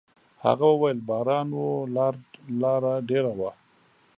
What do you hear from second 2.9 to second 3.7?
ډېره وه.»